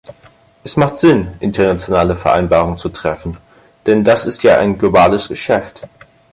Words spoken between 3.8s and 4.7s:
denn das ist ja